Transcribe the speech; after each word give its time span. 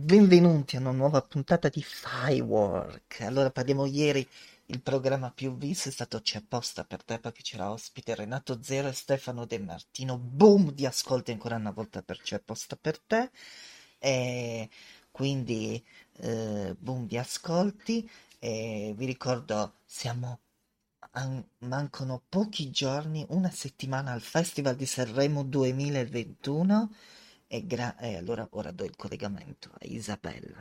benvenuti 0.00 0.76
a 0.76 0.80
una 0.80 0.92
nuova 0.92 1.20
puntata 1.20 1.68
di 1.68 1.82
Firework. 1.82 3.20
Allora 3.20 3.50
parliamo 3.50 3.84
ieri, 3.84 4.26
il 4.66 4.80
programma 4.80 5.30
più 5.30 5.56
visto 5.56 5.88
è 5.88 5.92
stato 5.92 6.20
C'è 6.20 6.38
apposta 6.38 6.84
per 6.84 7.04
te 7.04 7.18
perché 7.18 7.42
c'era 7.42 7.70
ospite 7.70 8.14
Renato 8.14 8.60
Zero 8.62 8.88
e 8.88 8.92
Stefano 8.92 9.44
De 9.44 9.58
Martino. 9.58 10.16
Boom 10.16 10.72
di 10.72 10.86
ascolti 10.86 11.32
ancora 11.32 11.56
una 11.56 11.70
volta 11.70 12.02
per 12.02 12.18
C'è 12.18 12.36
apposta 12.36 12.76
per 12.80 12.98
te. 12.98 13.30
E 13.98 14.68
quindi 15.10 15.84
eh, 16.20 16.74
boom 16.78 17.06
di 17.06 17.18
ascolti. 17.18 18.08
E 18.38 18.94
vi 18.96 19.04
ricordo, 19.04 19.74
siamo 19.84 20.40
an- 21.12 21.44
mancano 21.58 22.22
pochi 22.28 22.70
giorni, 22.70 23.24
una 23.30 23.50
settimana 23.50 24.12
al 24.12 24.22
Festival 24.22 24.76
di 24.76 24.86
Sanremo 24.86 25.42
2021 25.44 26.90
e, 27.52 27.66
gra- 27.66 27.96
e 27.98 28.16
allora 28.16 28.46
ora 28.52 28.70
do 28.70 28.84
il 28.84 28.94
collegamento 28.94 29.70
a 29.72 29.84
Isabella. 29.86 30.56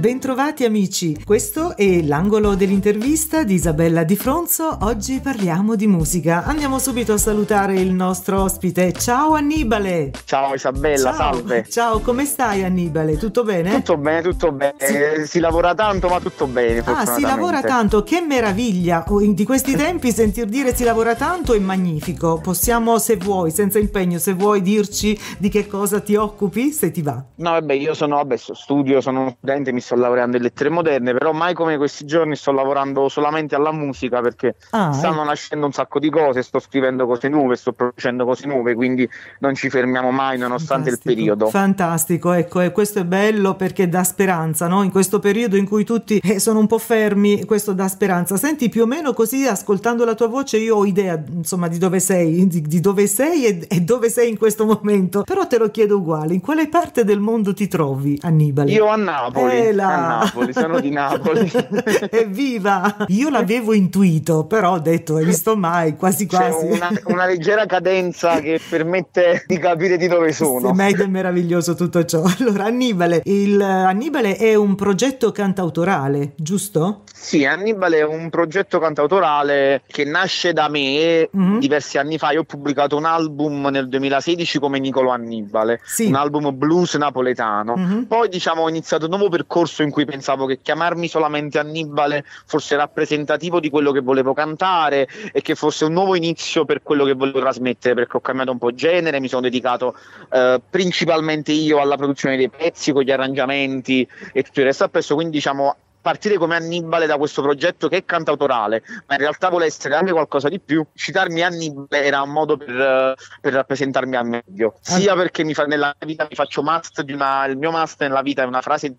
Bentrovati 0.00 0.64
amici, 0.64 1.14
questo 1.26 1.76
è 1.76 2.00
l'angolo 2.00 2.54
dell'intervista 2.54 3.44
di 3.44 3.52
Isabella 3.52 4.02
Di 4.02 4.16
Fronzo. 4.16 4.78
Oggi 4.80 5.20
parliamo 5.20 5.76
di 5.76 5.86
musica. 5.86 6.42
Andiamo 6.44 6.78
subito 6.78 7.12
a 7.12 7.18
salutare 7.18 7.78
il 7.78 7.92
nostro 7.92 8.40
ospite. 8.40 8.94
Ciao 8.94 9.34
Annibale! 9.34 10.10
Ciao 10.24 10.54
Isabella, 10.54 11.12
Ciao. 11.12 11.34
salve! 11.34 11.66
Ciao, 11.68 11.98
come 11.98 12.24
stai 12.24 12.64
Annibale? 12.64 13.18
Tutto 13.18 13.42
bene? 13.44 13.74
Tutto 13.74 13.98
bene, 13.98 14.22
tutto 14.22 14.52
bene. 14.52 14.74
Sì. 14.78 14.94
Eh, 14.94 15.26
Si 15.26 15.38
lavora 15.38 15.74
tanto, 15.74 16.08
ma 16.08 16.18
tutto 16.18 16.46
bene. 16.46 16.82
Ah, 16.86 17.04
si 17.04 17.20
lavora 17.20 17.60
tanto, 17.60 18.02
che 18.02 18.22
meraviglia! 18.22 19.04
Oh, 19.06 19.20
Di 19.20 19.44
questi 19.44 19.76
tempi 19.76 20.12
sentir 20.12 20.46
dire 20.46 20.74
si 20.74 20.84
lavora 20.84 21.14
tanto 21.14 21.52
è 21.52 21.58
magnifico. 21.58 22.40
Possiamo, 22.42 22.98
se 22.98 23.16
vuoi, 23.16 23.50
senza 23.50 23.78
impegno, 23.78 24.16
se 24.18 24.32
vuoi 24.32 24.62
dirci 24.62 25.14
di 25.36 25.50
che 25.50 25.66
cosa 25.66 26.00
ti 26.00 26.14
occupi, 26.14 26.72
se 26.72 26.90
ti 26.90 27.02
va. 27.02 27.22
No, 27.34 27.50
vabbè, 27.50 27.74
io 27.74 27.92
sono, 27.92 28.16
vabbè, 28.16 28.38
studio, 28.38 29.02
sono 29.02 29.20
uno 29.20 29.34
studente, 29.36 29.72
mi 29.72 29.88
sto 29.90 29.96
laureando 29.96 30.36
in 30.36 30.42
lettere 30.44 30.68
moderne, 30.68 31.12
però 31.12 31.32
mai 31.32 31.52
come 31.54 31.76
questi 31.76 32.04
giorni 32.04 32.36
sto 32.36 32.52
lavorando 32.52 33.08
solamente 33.08 33.56
alla 33.56 33.72
musica 33.72 34.20
perché 34.20 34.54
Ah, 34.70 34.92
stanno 34.92 35.24
nascendo 35.24 35.66
un 35.66 35.72
sacco 35.72 35.98
di 35.98 36.10
cose, 36.10 36.42
sto 36.42 36.60
scrivendo 36.60 37.06
cose 37.06 37.28
nuove, 37.28 37.56
sto 37.56 37.72
producendo 37.72 38.24
cose 38.24 38.46
nuove, 38.46 38.74
quindi 38.74 39.08
non 39.40 39.54
ci 39.54 39.68
fermiamo 39.68 40.10
mai 40.12 40.38
nonostante 40.38 40.90
il 40.90 40.94
Fantastico, 40.94 41.14
periodo. 41.14 41.48
Fantastico, 41.48 42.32
ecco, 42.32 42.60
e 42.60 42.70
questo 42.70 43.00
è 43.00 43.04
bello 43.04 43.54
perché 43.54 43.88
dà 43.88 44.04
speranza, 44.04 44.68
no? 44.68 44.82
In 44.82 44.90
questo 44.90 45.18
periodo 45.18 45.56
in 45.56 45.66
cui 45.66 45.84
tutti 45.84 46.20
eh, 46.22 46.38
sono 46.38 46.60
un 46.60 46.66
po' 46.68 46.78
fermi, 46.78 47.44
questo 47.44 47.72
dà 47.72 47.88
speranza. 47.88 48.36
Senti, 48.36 48.68
più 48.68 48.82
o 48.82 48.86
meno 48.86 49.12
così, 49.12 49.46
ascoltando 49.46 50.04
la 50.04 50.14
tua 50.14 50.28
voce, 50.28 50.58
io 50.58 50.76
ho 50.76 50.84
idea, 50.84 51.20
insomma, 51.32 51.66
di 51.66 51.78
dove 51.78 51.98
sei, 51.98 52.46
di, 52.46 52.62
di 52.62 52.80
dove 52.80 53.06
sei 53.08 53.46
e, 53.46 53.66
e 53.68 53.80
dove 53.80 54.08
sei 54.08 54.28
in 54.28 54.38
questo 54.38 54.64
momento. 54.64 55.22
Però 55.24 55.46
te 55.46 55.58
lo 55.58 55.70
chiedo 55.70 55.96
uguale, 55.96 56.34
in 56.34 56.40
quale 56.40 56.68
parte 56.68 57.02
del 57.04 57.18
mondo 57.18 57.52
ti 57.52 57.66
trovi, 57.66 58.18
Annibale? 58.22 58.70
Io 58.70 58.86
a 58.86 58.96
Napoli, 58.96 59.52
Eh 59.56 59.72
a 59.80 59.96
Napoli, 60.24 60.52
sono 60.52 60.80
di 60.80 60.90
Napoli. 60.90 61.50
Evviva! 62.10 63.04
Io 63.08 63.28
l'avevo 63.30 63.72
intuito, 63.72 64.44
però 64.46 64.72
ho 64.74 64.78
detto, 64.78 65.16
hai 65.16 65.24
visto 65.24 65.56
mai, 65.56 65.96
quasi 65.96 66.26
quasi. 66.26 66.66
una, 66.66 66.90
una 67.04 67.26
leggera 67.26 67.66
cadenza 67.66 68.40
che 68.40 68.60
permette 68.68 69.44
di 69.46 69.58
capire 69.58 69.96
di 69.96 70.06
dove 70.08 70.32
sono. 70.32 70.74
Sì, 70.74 70.82
ed 70.82 71.00
è 71.00 71.06
meraviglioso 71.06 71.74
tutto 71.74 72.04
ciò. 72.04 72.22
Allora, 72.40 72.64
Annibale, 72.64 73.20
il 73.24 73.60
Annibale 73.60 74.36
è 74.36 74.54
un 74.54 74.74
progetto 74.74 75.30
cantautorale, 75.32 76.32
giusto? 76.36 77.02
Sì, 77.12 77.44
Annibale 77.44 77.98
è 77.98 78.04
un 78.04 78.30
progetto 78.30 78.78
cantautorale 78.78 79.82
che 79.86 80.04
nasce 80.04 80.52
da 80.52 80.68
me 80.68 81.28
Mhm. 81.32 81.58
diversi 81.58 81.98
anni 81.98 82.16
fa. 82.18 82.32
Io 82.32 82.40
ho 82.40 82.44
pubblicato 82.44 82.96
un 82.96 83.04
album 83.04 83.66
nel 83.70 83.88
2016 83.88 84.58
come 84.58 84.78
Nicolo 84.78 85.10
Annibale, 85.10 85.80
Sì. 85.84 86.06
un 86.06 86.14
album 86.14 86.56
blues 86.56 86.94
napoletano. 86.94 87.76
Mhm. 87.76 88.06
Poi 88.06 88.28
diciamo 88.28 88.62
ho 88.62 88.68
iniziato 88.68 89.04
un 89.04 89.10
nuovo 89.10 89.28
percorso 89.28 89.69
in 89.78 89.90
cui 89.90 90.04
pensavo 90.04 90.46
che 90.46 90.60
chiamarmi 90.60 91.08
solamente 91.08 91.58
Annibale 91.58 92.24
fosse 92.46 92.76
rappresentativo 92.76 93.60
di 93.60 93.70
quello 93.70 93.92
che 93.92 94.00
volevo 94.00 94.34
cantare 94.34 95.08
e 95.32 95.40
che 95.42 95.54
fosse 95.54 95.84
un 95.84 95.92
nuovo 95.92 96.14
inizio 96.14 96.64
per 96.64 96.82
quello 96.82 97.04
che 97.04 97.14
volevo 97.14 97.40
trasmettere 97.40 97.94
perché 97.94 98.16
ho 98.16 98.20
cambiato 98.20 98.50
un 98.50 98.58
po' 98.58 98.74
genere, 98.74 99.20
mi 99.20 99.28
sono 99.28 99.42
dedicato 99.42 99.96
eh, 100.30 100.60
principalmente 100.68 101.52
io 101.52 101.80
alla 101.80 101.96
produzione 101.96 102.36
dei 102.36 102.48
pezzi 102.48 102.92
con 102.92 103.02
gli 103.02 103.10
arrangiamenti 103.10 104.06
e 104.32 104.42
tutto 104.42 104.60
il 104.60 104.66
resto 104.66 104.84
appresso, 104.84 105.14
quindi 105.14 105.36
diciamo 105.36 105.76
partire 106.00 106.38
come 106.38 106.56
Annibale 106.56 107.06
da 107.06 107.16
questo 107.16 107.42
progetto 107.42 107.88
che 107.88 107.98
è 107.98 108.04
cantautorale, 108.04 108.82
ma 109.06 109.14
in 109.14 109.20
realtà 109.20 109.48
vuole 109.48 109.66
essere 109.66 109.94
anche 109.94 110.12
qualcosa 110.12 110.48
di 110.48 110.58
più. 110.58 110.84
Citarmi 110.94 111.42
Annibale 111.42 112.04
era 112.04 112.22
un 112.22 112.30
modo 112.30 112.56
per, 112.56 112.70
eh, 112.70 113.14
per 113.40 113.52
rappresentarmi 113.52 114.16
al 114.16 114.26
meglio, 114.26 114.78
sia 114.80 115.14
perché 115.14 115.44
mi 115.44 115.54
fa- 115.54 115.66
nella 115.66 115.94
vita 115.98 116.26
mi 116.28 116.34
faccio 116.34 116.62
must 116.62 117.02
di 117.02 117.12
una, 117.12 117.44
il 117.46 117.56
mio 117.56 117.70
must 117.70 118.00
nella 118.00 118.22
vita 118.22 118.42
è 118.42 118.46
una 118.46 118.62
frase 118.62 118.94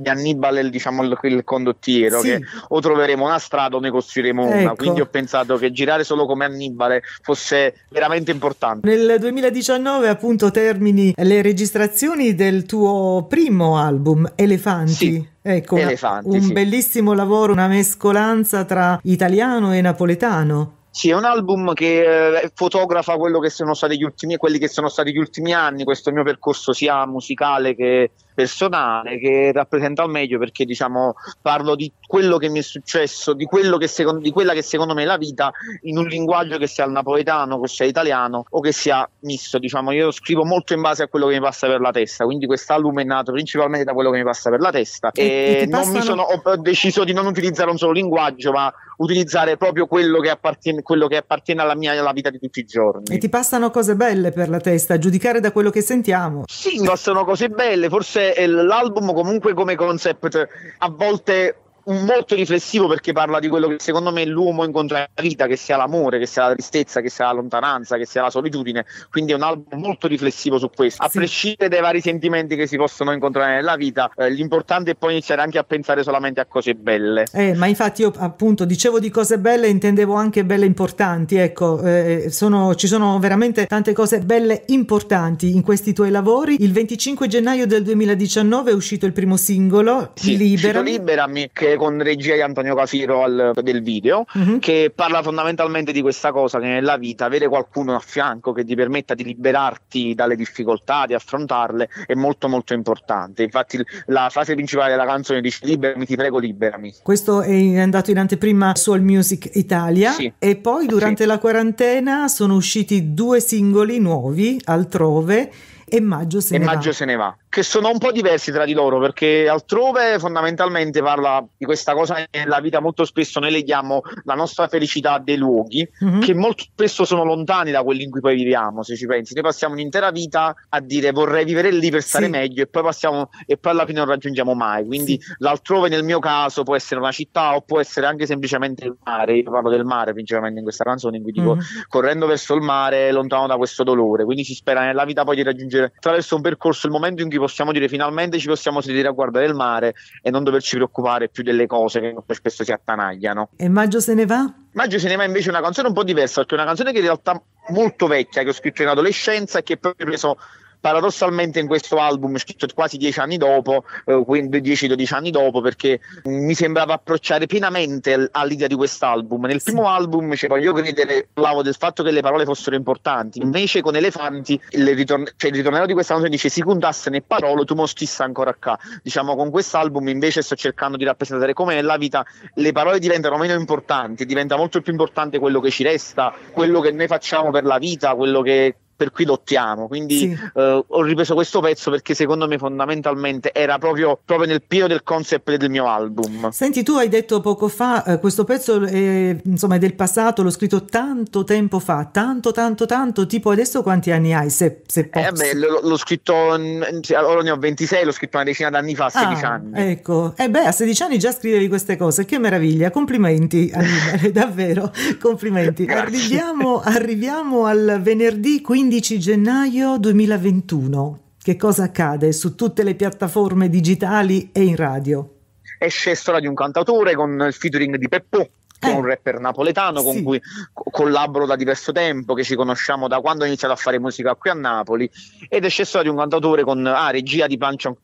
di- 0.00 0.08
Annibale, 0.08 0.60
il- 0.60 0.70
diciamo 0.70 1.02
il, 1.02 1.18
il 1.22 1.42
condottiero, 1.44 2.20
Sì. 2.20 2.28
che 2.28 2.40
o 2.68 2.80
troveremo 2.80 3.24
una 3.24 3.38
strada 3.38 3.76
o 3.76 3.80
ne 3.80 3.90
costruiremo 3.90 4.44
una. 4.44 4.60
Ecco. 4.60 4.74
Quindi 4.76 5.00
ho 5.00 5.06
pensato 5.06 5.56
che 5.56 5.72
girare 5.72 6.04
solo 6.04 6.24
come 6.24 6.44
Annibale 6.44 7.02
fosse 7.22 7.84
veramente 7.90 8.30
importante. 8.30 8.88
Nel 8.88 9.18
2019 9.18 10.08
appunto 10.08 10.50
termini 10.52 11.12
le 11.16 11.42
registrazioni 11.42 12.34
del 12.34 12.64
tuo 12.64 13.26
primo 13.28 13.76
album, 13.78 14.30
Elefanti. 14.36 14.92
Sì, 14.92 15.28
Ecco, 15.42 15.74
una- 15.74 15.84
Elefanti, 15.84 16.28
un 16.36 16.42
sì. 16.42 16.52
bellissimo 16.52 17.12
lavoro, 17.14 17.52
una 17.52 17.66
mescolanza 17.68 18.64
tra 18.64 18.98
italiano 19.04 19.74
e 19.74 19.80
napoletano. 19.80 20.74
Sì, 20.90 21.10
è 21.10 21.14
un 21.14 21.24
album 21.24 21.74
che 21.74 22.38
eh, 22.40 22.50
fotografa 22.54 23.16
quello 23.16 23.38
che 23.38 23.50
sono 23.50 23.72
stati 23.74 23.96
gli 23.96 24.02
ultimi, 24.02 24.36
quelli 24.36 24.58
che 24.58 24.68
sono 24.68 24.88
stati 24.88 25.12
gli 25.12 25.18
ultimi 25.18 25.52
anni, 25.52 25.84
questo 25.84 26.10
mio 26.10 26.24
percorso 26.24 26.72
sia 26.72 27.06
musicale 27.06 27.74
che 27.76 28.10
personale, 28.38 29.18
che 29.18 29.50
rappresenta 29.52 30.04
al 30.04 30.10
meglio 30.10 30.38
perché 30.38 30.64
diciamo 30.64 31.14
parlo 31.42 31.74
di 31.74 31.90
quello 32.06 32.36
che 32.36 32.48
mi 32.48 32.60
è 32.60 32.62
successo, 32.62 33.32
di, 33.32 33.46
quello 33.46 33.78
che 33.78 33.88
secondo, 33.88 34.20
di 34.20 34.30
quella 34.30 34.52
che 34.52 34.62
secondo 34.62 34.94
me 34.94 35.02
è 35.02 35.06
la 35.06 35.16
vita 35.16 35.50
in 35.82 35.98
un 35.98 36.06
linguaggio 36.06 36.56
che 36.56 36.68
sia 36.68 36.84
il 36.84 36.92
napoletano, 36.92 37.60
che 37.60 37.66
sia 37.66 37.84
italiano 37.84 38.44
o 38.48 38.60
che 38.60 38.70
sia 38.70 39.08
misto. 39.22 39.58
Diciamo, 39.58 39.90
io 39.90 40.12
scrivo 40.12 40.44
molto 40.44 40.72
in 40.72 40.82
base 40.82 41.02
a 41.02 41.08
quello 41.08 41.26
che 41.26 41.34
mi 41.34 41.40
passa 41.40 41.66
per 41.66 41.80
la 41.80 41.90
testa, 41.90 42.26
quindi 42.26 42.46
quest'album 42.46 43.00
è 43.00 43.04
nato 43.04 43.32
principalmente 43.32 43.84
da 43.84 43.92
quello 43.92 44.12
che 44.12 44.18
mi 44.18 44.24
passa 44.24 44.50
per 44.50 44.60
la 44.60 44.70
testa 44.70 45.10
E- 45.12 45.24
e 45.24 45.64
ti 45.64 45.70
non 45.70 45.88
mi 45.88 45.94
passano- 45.94 46.24
sono, 46.28 46.40
ho 46.44 46.56
deciso 46.58 47.02
di 47.02 47.12
non 47.12 47.26
utilizzare 47.26 47.70
un 47.70 47.76
solo 47.76 47.90
linguaggio, 47.90 48.52
ma 48.52 48.72
utilizzare 48.98 49.56
proprio 49.56 49.86
quello 49.86 50.20
che 50.20 50.30
appartiene, 50.30 50.82
quello 50.82 51.06
che 51.08 51.16
appartiene 51.16 51.60
alla 51.60 51.74
mia 51.74 51.92
alla 51.98 52.12
vita 52.12 52.30
di 52.30 52.38
tutti 52.38 52.60
i 52.60 52.64
giorni. 52.64 53.14
E 53.14 53.18
ti 53.18 53.28
passano 53.28 53.70
cose 53.70 53.96
belle 53.96 54.30
per 54.30 54.48
la 54.48 54.58
testa, 54.58 54.94
a 54.94 54.98
giudicare 54.98 55.40
da 55.40 55.50
quello 55.50 55.70
che 55.70 55.80
sentiamo. 55.80 56.44
Sì, 56.46 56.78
mi 56.78 56.86
passano 56.86 57.24
cose 57.24 57.48
belle, 57.48 57.88
forse 57.88 58.27
l'album 58.46 59.12
comunque 59.12 59.54
come 59.54 59.74
concept 59.74 60.48
a 60.78 60.88
volte 60.88 61.56
molto 61.88 62.34
riflessivo 62.34 62.86
perché 62.86 63.12
parla 63.12 63.38
di 63.38 63.48
quello 63.48 63.68
che 63.68 63.76
secondo 63.78 64.12
me 64.12 64.24
l'uomo 64.24 64.64
incontra 64.64 64.98
nella 64.98 65.28
vita, 65.28 65.46
che 65.46 65.56
sia 65.56 65.76
l'amore, 65.76 66.18
che 66.18 66.26
sia 66.26 66.46
la 66.48 66.52
tristezza, 66.54 67.00
che 67.00 67.08
sia 67.08 67.26
la 67.26 67.32
lontananza, 67.32 67.96
che 67.96 68.06
sia 68.06 68.22
la 68.22 68.30
solitudine, 68.30 68.84
quindi 69.10 69.32
è 69.32 69.34
un 69.34 69.42
album 69.42 69.80
molto 69.80 70.06
riflessivo 70.06 70.58
su 70.58 70.70
questo. 70.74 71.02
A 71.02 71.08
Sì. 71.08 71.18
prescindere 71.18 71.68
dai 71.68 71.80
vari 71.80 72.00
sentimenti 72.00 72.56
che 72.56 72.66
si 72.66 72.76
possono 72.76 73.12
incontrare 73.12 73.54
nella 73.54 73.76
vita, 73.76 74.10
eh, 74.16 74.30
l'importante 74.30 74.92
è 74.92 74.94
poi 74.94 75.12
iniziare 75.12 75.42
anche 75.42 75.58
a 75.58 75.64
pensare 75.64 76.02
solamente 76.02 76.40
a 76.40 76.46
cose 76.46 76.74
belle. 76.74 77.24
Eh, 77.32 77.54
ma 77.54 77.66
infatti 77.66 78.02
io 78.02 78.12
appunto 78.18 78.64
dicevo 78.64 78.98
di 78.98 79.10
cose 79.10 79.38
belle, 79.38 79.68
intendevo 79.68 80.14
anche 80.14 80.44
belle 80.44 80.66
importanti, 80.66 81.36
ecco, 81.36 81.80
eh, 81.82 82.26
sono- 82.30 82.74
ci 82.74 82.86
sono 82.86 83.18
veramente 83.18 83.66
tante 83.66 83.92
cose 83.92 84.20
belle 84.20 84.62
importanti 84.66 85.54
in 85.54 85.62
questi 85.62 85.92
tuoi 85.92 86.10
lavori. 86.10 86.56
Il 86.62 86.72
25 86.72 87.26
gennaio 87.28 87.66
del 87.66 87.82
2019 87.82 88.70
è 88.70 88.74
uscito 88.74 89.06
il 89.06 89.12
primo 89.12 89.36
singolo, 89.36 90.12
Sì, 90.14 90.36
Libera. 90.36 90.80
uscito 90.80 90.98
Liberami, 90.98 91.50
che 91.52 91.76
con 91.78 92.02
regia 92.02 92.34
di 92.34 92.42
Antonio 92.42 92.74
Casiro 92.74 93.22
al- 93.22 93.52
del 93.62 93.82
video, 93.82 94.26
Mhm. 94.34 94.58
che 94.58 94.92
parla 94.94 95.22
fondamentalmente 95.22 95.92
di 95.92 96.02
questa 96.02 96.32
cosa 96.32 96.58
che 96.60 96.66
nella 96.66 96.98
vita 96.98 97.24
avere 97.24 97.48
qualcuno 97.48 97.94
a 97.94 98.00
fianco 98.00 98.52
che 98.52 98.64
ti 98.64 98.74
permetta 98.74 99.14
di 99.14 99.24
liberarti 99.24 100.14
dalle 100.14 100.36
difficoltà, 100.36 101.06
di 101.06 101.14
affrontarle 101.14 101.88
è 102.06 102.14
molto 102.14 102.48
molto 102.48 102.74
importante. 102.74 103.42
Infatti 103.44 103.80
la 104.06 104.28
frase 104.30 104.54
principale 104.54 104.90
della 104.90 105.06
canzone 105.06 105.40
dice 105.40 105.64
liberami, 105.64 106.04
ti 106.04 106.16
prego 106.16 106.38
liberami. 106.38 106.92
Questo 107.02 107.40
è 107.42 107.78
andato 107.78 108.10
in 108.10 108.18
anteprima 108.18 108.74
su 108.74 108.92
All 108.92 109.02
Music 109.02 109.48
Italia 109.54 110.10
Sì. 110.10 110.30
e 110.38 110.56
poi 110.56 110.86
durante 110.86 111.22
Sì. 111.22 111.28
la 111.28 111.38
quarantena 111.38 112.28
sono 112.28 112.54
usciti 112.56 113.14
due 113.14 113.40
singoli 113.40 113.98
nuovi, 114.00 114.60
Altrove 114.64 115.50
e 115.88 116.00
Maggio 116.00 116.40
se 116.40 116.54
e 116.54 116.58
ne 116.58 116.64
Maggio 116.64 116.88
va. 116.90 116.94
se 116.94 117.04
ne 117.04 117.16
va 117.16 117.36
che 117.48 117.62
sono 117.62 117.88
un 117.88 117.98
po' 117.98 118.12
diversi 118.12 118.52
tra 118.52 118.64
di 118.64 118.72
loro 118.74 118.98
perché 119.00 119.48
altrove 119.48 120.18
fondamentalmente 120.18 121.00
parla 121.02 121.44
di 121.56 121.64
questa 121.64 121.94
cosa 121.94 122.24
nella 122.30 122.60
vita 122.60 122.80
molto 122.80 123.04
spesso 123.04 123.40
noi 123.40 123.50
leghiamo 123.50 124.02
la 124.24 124.34
nostra 124.34 124.68
felicità 124.68 125.14
a 125.14 125.18
dei 125.20 125.36
luoghi 125.36 125.86
Mhm. 126.00 126.20
che 126.20 126.34
molto 126.34 126.64
spesso 126.64 127.04
sono 127.04 127.24
lontani 127.24 127.70
da 127.70 127.82
quelli 127.82 128.02
in 128.04 128.10
cui 128.10 128.20
poi 128.20 128.36
viviamo 128.36 128.82
se 128.82 128.96
ci 128.96 129.06
pensi 129.06 129.34
noi 129.34 129.42
passiamo 129.44 129.74
un'intera 129.74 130.10
vita 130.10 130.54
a 130.68 130.80
dire 130.80 131.10
vorrei 131.10 131.44
vivere 131.44 131.70
lì 131.70 131.90
per 131.90 132.02
stare 132.02 132.26
Sì. 132.26 132.30
meglio 132.30 132.62
e 132.62 132.66
poi 132.66 132.82
passiamo 132.82 133.30
e 133.46 133.56
poi 133.56 133.72
alla 133.72 133.86
fine 133.86 133.98
non 133.98 134.08
raggiungiamo 134.08 134.54
mai 134.54 134.84
quindi 134.86 135.18
l'altrove 135.38 135.88
nel 135.88 136.04
mio 136.04 136.18
caso 136.18 136.62
può 136.64 136.74
essere 136.76 137.00
una 137.00 137.12
città 137.12 137.54
o 137.56 137.62
può 137.62 137.80
essere 137.80 138.06
anche 138.06 138.26
semplicemente 138.26 138.84
il 138.84 138.96
mare 139.04 139.36
io 139.36 139.50
parlo 139.50 139.70
del 139.70 139.84
mare 139.84 140.12
principalmente 140.12 140.58
in 140.58 140.64
questa 140.64 140.84
canzone 140.84 141.16
in 141.16 141.22
cui 141.22 141.32
dico 141.32 141.54
Mhm. 141.54 141.60
correndo 141.88 142.26
verso 142.26 142.54
il 142.54 142.60
mare 142.62 143.10
lontano 143.12 143.46
da 143.46 143.56
questo 143.56 143.82
dolore 143.84 144.24
quindi 144.24 144.44
si 144.44 144.54
spera 144.54 144.84
nella 144.84 145.04
vita 145.04 145.24
poi 145.24 145.36
di 145.36 145.42
raggiungere 145.42 145.77
attraverso 145.84 146.36
un 146.36 146.42
percorso 146.42 146.86
il 146.86 146.92
momento 146.92 147.22
in 147.22 147.28
cui 147.28 147.38
possiamo 147.38 147.72
dire 147.72 147.88
finalmente 147.88 148.38
ci 148.38 148.46
possiamo 148.46 148.80
sedere 148.80 149.08
a 149.08 149.12
guardare 149.12 149.46
il 149.46 149.54
mare 149.54 149.94
e 150.22 150.30
non 150.30 150.44
doverci 150.44 150.76
preoccupare 150.76 151.28
più 151.28 151.42
delle 151.42 151.66
cose 151.66 152.00
che 152.00 152.14
spesso 152.34 152.64
si 152.64 152.72
attanagliano 152.72 153.50
E 153.56 153.68
Maggio 153.68 154.00
se 154.00 154.14
ne 154.14 154.26
va? 154.26 154.52
Maggio 154.72 154.98
se 154.98 155.08
ne 155.08 155.16
va 155.16 155.24
invece 155.24 155.48
una 155.48 155.60
canzone 155.60 155.88
un 155.88 155.94
po' 155.94 156.04
diversa 156.04 156.40
perché 156.40 156.54
è 156.54 156.58
una 156.58 156.66
canzone 156.66 156.92
che 156.92 156.98
in 156.98 157.04
realtà 157.04 157.40
molto 157.68 158.06
vecchia 158.06 158.42
che 158.42 158.50
ho 158.50 158.52
scritto 158.52 158.82
in 158.82 158.88
adolescenza 158.88 159.58
e 159.58 159.62
che 159.62 159.76
poi 159.76 159.92
ho 159.92 160.04
preso 160.04 160.38
paradossalmente 160.80 161.58
in 161.60 161.66
questo 161.66 161.98
album 161.98 162.36
scritto 162.36 162.66
quasi 162.74 162.96
dieci 162.96 163.20
anni 163.20 163.36
dopo, 163.36 163.84
eh, 164.06 164.22
quindi 164.24 164.60
10-12 164.60 165.14
anni 165.14 165.30
dopo, 165.30 165.60
perché 165.60 166.00
mi 166.24 166.54
sembrava 166.54 166.94
approcciare 166.94 167.46
pienamente 167.46 168.12
al- 168.12 168.28
all'idea 168.32 168.66
di 168.66 168.74
quest'album. 168.74 169.44
Nel 169.46 169.60
Sì. 169.60 169.72
primo 169.72 169.88
album, 169.88 170.34
cioè, 170.34 170.48
voglio 170.48 170.72
credere, 170.72 171.28
parlavo 171.32 171.62
del 171.62 171.74
fatto 171.74 172.02
che 172.02 172.10
le 172.10 172.20
parole 172.20 172.44
fossero 172.44 172.76
importanti, 172.76 173.40
invece 173.40 173.80
con 173.80 173.96
Elefanti 173.96 174.60
il, 174.70 174.94
ritorn- 174.94 175.30
cioè, 175.36 175.50
il 175.50 175.56
ritornello 175.56 175.86
di 175.86 175.92
questa 175.92 176.12
canzone 176.14 176.34
dice 176.34 176.48
si 176.48 176.62
contasse 176.62 177.10
ne 177.10 177.22
parole, 177.22 177.64
tu 177.64 177.74
mo 177.74 177.86
stessa 177.86 178.24
ancora 178.24 178.54
qua. 178.54 178.78
Diciamo 179.02 179.36
con 179.36 179.50
quest'album 179.50 180.08
invece 180.08 180.42
sto 180.42 180.54
cercando 180.56 180.96
di 180.96 181.04
rappresentare 181.04 181.52
come 181.52 181.74
nella 181.74 181.96
vita 181.96 182.24
le 182.54 182.72
parole 182.72 182.98
diventano 182.98 183.36
meno 183.36 183.54
importanti, 183.54 184.24
diventa 184.26 184.56
molto 184.56 184.80
più 184.80 184.92
importante 184.92 185.38
quello 185.38 185.60
che 185.60 185.70
ci 185.70 185.82
resta, 185.82 186.32
quello 186.52 186.80
che 186.80 186.92
noi 186.92 187.06
facciamo 187.06 187.50
per 187.50 187.64
la 187.64 187.78
vita, 187.78 188.14
quello 188.14 188.42
che 188.42 188.74
per 188.98 189.12
cui 189.12 189.24
lottiamo. 189.24 189.86
Quindi 189.86 190.18
Sì. 190.18 190.38
eh, 190.56 190.84
ho 190.84 191.02
ripreso 191.02 191.34
questo 191.34 191.60
pezzo 191.60 191.88
perché 191.92 192.14
secondo 192.14 192.48
me 192.48 192.58
fondamentalmente 192.58 193.52
era 193.54 193.78
proprio, 193.78 194.18
proprio 194.24 194.48
nel 194.48 194.62
pieno 194.66 194.88
del 194.88 195.04
concept 195.04 195.54
del 195.54 195.70
mio 195.70 195.86
album. 195.86 196.50
Senti, 196.50 196.82
tu 196.82 196.94
hai 196.94 197.08
detto 197.08 197.38
poco 197.40 197.68
fa, 197.68 198.02
eh, 198.02 198.18
questo 198.18 198.42
pezzo 198.42 198.82
è, 198.84 199.36
insomma, 199.44 199.76
è 199.76 199.78
del 199.78 199.94
passato, 199.94 200.42
l'ho 200.42 200.50
scritto 200.50 200.84
tanto 200.84 201.44
tempo 201.44 201.78
fa, 201.78 202.08
tanto, 202.10 202.50
tanto, 202.50 202.86
tanto, 202.86 203.26
tipo 203.26 203.50
adesso 203.50 203.82
quanti 203.84 204.10
anni 204.10 204.34
hai, 204.34 204.50
se, 204.50 204.82
se 204.88 205.00
Eh, 205.02 205.06
posso? 205.08 205.32
beh, 205.32 205.54
l- 205.54 205.78
l'ho 205.84 205.96
scritto, 205.96 206.32
in- 206.56 206.84
ora 207.14 207.40
ne 207.42 207.50
ho 207.52 207.56
26, 207.56 208.04
l'ho 208.04 208.10
scritto 208.10 208.36
una 208.36 208.46
decina 208.46 208.68
d'anni 208.70 208.96
fa, 208.96 209.08
16 209.10 209.44
Ah, 209.44 209.48
anni. 209.50 209.70
Ecco, 209.90 210.34
e 210.36 210.50
beh, 210.50 210.64
a 210.66 210.72
16 210.72 211.02
anni 211.04 211.18
già 211.20 211.30
scrivevi 211.30 211.68
queste 211.68 211.96
cose, 211.96 212.24
che 212.24 212.38
meraviglia, 212.40 212.90
complimenti 212.90 213.70
Annibale, 213.72 214.32
davvero, 214.34 214.90
complimenti. 215.20 215.84
Arriviamo, 215.84 216.80
arriviamo 216.80 217.64
al 217.66 218.00
venerdì 218.02 218.60
15 218.60 218.86
gennaio 218.90 219.98
2021. 219.98 221.20
Che 221.42 221.56
cosa 221.56 221.84
accade 221.84 222.32
su 222.32 222.54
tutte 222.54 222.82
le 222.82 222.94
piattaforme 222.94 223.68
digitali 223.68 224.50
e 224.52 224.64
in 224.64 224.76
radio? 224.76 225.34
Esce 225.78 226.14
Storia 226.14 226.40
di 226.40 226.46
un 226.46 226.54
cantautore 226.54 227.14
con 227.14 227.44
il 227.46 227.52
featuring 227.52 227.96
di 227.96 228.08
Peppo. 228.08 228.48
Che 228.78 228.86
Eh. 228.88 228.92
è 228.92 228.94
un 228.94 229.04
rapper 229.04 229.40
napoletano 229.40 230.02
con 230.02 230.14
Sì. 230.14 230.22
cui 230.22 230.40
co- 230.72 230.84
collaboro 230.90 231.46
da 231.46 231.56
diverso 231.56 231.90
tempo, 231.92 232.34
che 232.34 232.44
ci 232.44 232.54
conosciamo 232.54 233.08
da 233.08 233.20
quando 233.20 233.42
ho 233.44 233.46
iniziato 233.46 233.74
a 233.74 233.76
fare 233.76 233.98
musica 233.98 234.34
qui 234.36 234.50
a 234.50 234.54
Napoli. 234.54 235.10
Ed 235.48 235.64
esce 235.64 235.84
Storia 235.84 236.10
di 236.10 236.14
un 236.14 236.20
cantautore 236.20 236.62
con 236.62 236.86
ah, 236.86 237.10
regia 237.10 237.46
di 237.46 237.56
Plankton 237.58 237.96